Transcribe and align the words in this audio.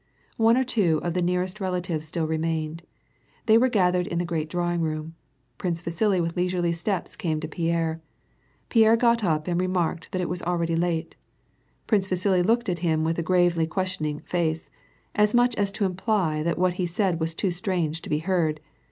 One 0.37 0.57
or 0.57 0.63
two 0.63 0.99
of 1.03 1.13
the 1.13 1.21
nearest 1.21 1.61
relatives 1.61 2.07
still 2.07 2.25
remained. 2.25 2.81
They 3.45 3.55
were 3.55 3.69
gathered 3.69 4.07
in 4.07 4.17
the 4.17 4.25
great 4.25 4.49
drawing 4.49 4.81
room. 4.81 5.13
Prince 5.59 5.83
Vasili 5.83 6.19
with 6.19 6.35
leisurely 6.35 6.71
steps 6.73 7.15
came 7.15 7.39
to 7.39 7.47
Pierre. 7.47 8.01
Pierre 8.69 8.97
got 8.97 9.23
up 9.23 9.47
and 9.47 9.61
remarked 9.61 10.11
that 10.11 10.19
it 10.19 10.27
was 10.27 10.41
already 10.41 10.75
late. 10.75 11.15
Prince 11.85 12.07
Vasili 12.07 12.41
looked 12.41 12.67
at 12.67 12.79
him 12.79 13.03
with 13.03 13.19
a 13.19 13.21
gravely 13.21 13.67
questioning 13.67 14.21
face, 14.21 14.71
as 15.13 15.35
much 15.35 15.55
as 15.55 15.71
to 15.73 15.85
imply 15.85 16.41
that 16.41 16.57
what 16.57 16.73
he 16.81 16.87
said 16.87 17.19
was 17.19 17.35
too 17.35 17.51
strange 17.51 18.01
to 18.01 18.09
be 18.09 18.17
heard. 18.17 18.59